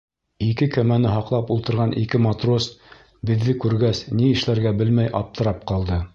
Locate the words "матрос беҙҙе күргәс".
2.27-4.05